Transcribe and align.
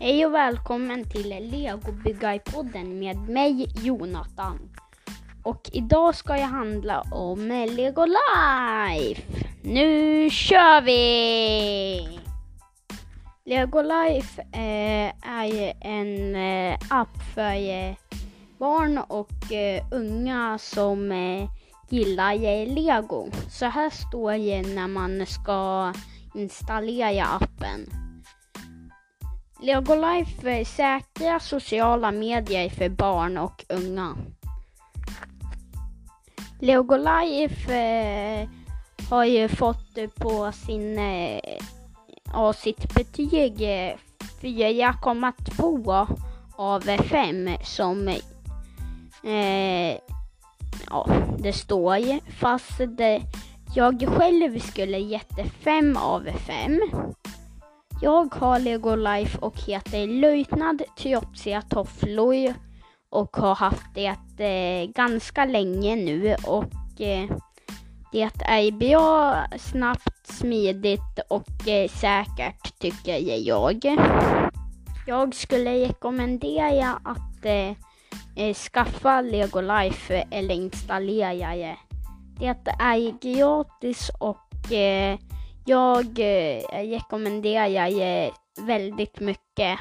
Hej 0.00 0.26
och 0.26 0.34
välkommen 0.34 1.04
till 1.10 1.28
Legobyggarpodden 1.28 2.98
med 2.98 3.16
mig 3.16 3.66
Jonathan. 3.82 4.70
Och 5.42 5.70
idag 5.72 6.14
ska 6.14 6.36
jag 6.36 6.46
handla 6.46 7.00
om 7.00 7.48
Lego 7.48 8.06
Life. 8.06 9.22
Nu 9.62 10.30
kör 10.30 10.80
vi! 10.80 12.20
Lego 13.44 13.82
Life 13.82 14.42
eh, 14.42 15.30
är 15.30 15.72
en 15.80 16.34
eh, 16.36 16.78
app 16.90 17.22
för 17.34 17.70
eh, 17.70 17.94
barn 18.58 18.98
och 18.98 19.52
eh, 19.52 19.84
unga 19.92 20.58
som 20.58 21.12
eh, 21.12 21.50
gillar 21.88 22.34
eh, 22.34 22.74
Lego. 22.74 23.30
Så 23.50 23.66
här 23.66 23.90
står 23.90 24.32
det 24.32 24.74
när 24.74 24.88
man 24.88 25.26
ska 25.26 25.92
installera 26.34 27.24
appen. 27.24 28.07
Lego 29.60 29.94
Life 29.94 30.50
eh, 30.50 30.64
säkra 30.64 31.40
sociala 31.40 32.10
medier 32.12 32.68
för 32.68 32.88
barn 32.88 33.38
och 33.38 33.64
unga. 33.68 34.16
Lego 36.60 36.96
Life 36.96 37.74
eh, 37.74 38.48
har 39.10 39.24
ju 39.24 39.48
fått 39.48 39.98
på 40.16 40.52
sin, 40.52 40.98
eh, 40.98 41.40
av 42.32 42.52
sitt 42.52 42.94
betyg 42.94 43.62
eh, 43.62 43.94
4,2 44.40 46.06
av 46.56 46.80
5 46.80 47.50
som 47.64 48.08
eh, 48.08 49.96
ja, 50.90 51.08
det 51.38 51.52
står. 51.52 52.30
Fast 52.30 52.78
det, 52.78 53.22
jag 53.74 54.08
själv 54.08 54.58
skulle 54.58 54.98
gett 54.98 55.52
5 55.64 55.96
av 55.96 56.28
5. 56.46 56.80
Jag 58.02 58.34
har 58.34 58.58
Lego 58.58 58.96
Life 58.96 59.38
och 59.38 59.60
heter 59.66 60.06
Löjtnad 60.06 60.82
Tyopsia 60.96 61.62
Tofflor 61.62 62.54
och 63.10 63.36
har 63.36 63.54
haft 63.54 63.94
det 63.94 64.16
eh, 64.38 64.90
ganska 64.90 65.44
länge 65.44 65.96
nu 65.96 66.36
och 66.46 67.00
eh, 67.00 67.30
det 68.12 68.30
är 68.40 68.70
bra, 68.72 69.44
snabbt, 69.58 70.26
smidigt 70.26 71.18
och 71.28 71.68
eh, 71.68 71.88
säkert 71.88 72.78
tycker 72.78 73.18
jag. 73.48 73.84
Jag 75.06 75.34
skulle 75.34 75.88
rekommendera 75.88 77.00
att 77.04 77.44
eh, 77.44 77.70
eh 78.36 78.54
skaffa 78.54 79.20
Lego 79.20 79.60
Life 79.60 80.24
eller 80.30 80.54
installera 80.54 81.56
det. 81.56 81.76
Det 82.38 82.72
är 82.78 83.34
gratis 83.34 84.10
och 84.18 84.72
eh, 84.72 85.18
jag 85.68 86.18
eh, 86.18 86.62
rekommenderar 86.72 88.00
eh, 88.00 88.32
väldigt 88.60 89.20
mycket. 89.20 89.78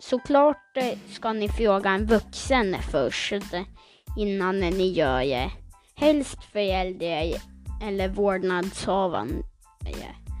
Såklart 0.00 0.76
eh, 0.76 0.98
ska 1.08 1.32
ni 1.32 1.48
fråga 1.48 1.90
en 1.90 2.06
vuxen 2.06 2.76
först 2.90 3.32
eh, 3.32 3.62
innan 4.18 4.60
ni 4.60 4.92
gör 4.92 5.20
det. 5.20 5.50
Helst 5.94 6.44
föräldrar 6.44 7.32
eller 7.82 8.08
vårdnadshavare. 8.08 9.28
Eh. 9.86 10.32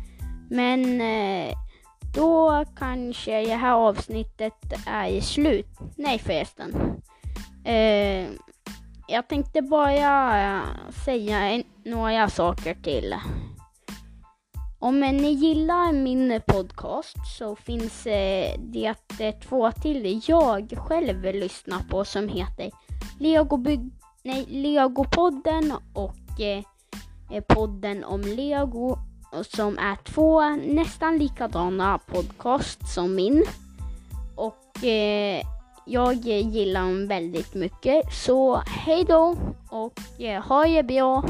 Men 0.50 1.00
eh, 1.00 1.54
då 2.14 2.64
kanske 2.76 3.44
det 3.46 3.54
här 3.54 3.72
avsnittet 3.72 4.72
är 4.86 5.20
slut. 5.20 5.78
Nej 5.96 6.18
förresten. 6.18 7.00
Eh, 7.64 8.28
jag 9.08 9.28
tänkte 9.28 9.62
bara 9.62 10.42
eh, 10.42 10.62
säga 11.04 11.62
några 11.84 12.28
saker 12.28 12.74
till. 12.74 13.14
Om 14.82 15.02
eh, 15.02 15.12
ni 15.12 15.32
gillar 15.32 15.92
min 15.92 16.30
eh, 16.30 16.42
podcast 16.42 17.16
så 17.38 17.56
finns 17.56 18.06
eh, 18.06 18.58
det 18.58 18.94
två 19.32 19.72
till 19.72 20.22
jag 20.26 20.74
själv 20.76 21.22
lyssnar 21.22 21.80
på 21.90 22.04
som 22.04 22.28
heter 22.28 22.70
Legobygg, 23.20 23.90
nej, 24.22 24.46
Legopodden 24.48 25.72
och 25.94 26.16
podden 27.48 28.04
om 28.04 28.20
Lego 28.20 28.98
som 29.42 29.78
är 29.78 29.96
två 30.04 30.40
nästan 30.50 31.18
likadana 31.18 31.98
podcast 31.98 32.94
som 32.94 33.14
min. 33.14 33.44
Och 34.36 34.84
eh, 34.84 35.42
jag 35.86 36.14
gillar 36.14 36.80
dem 36.80 37.08
väldigt 37.08 37.54
mycket. 37.54 38.12
Så 38.12 38.56
hej 38.56 39.04
då 39.08 39.36
och 39.70 40.20
eh, 40.20 40.42
ha 40.42 40.66
det 40.66 40.82
bra! 40.82 41.24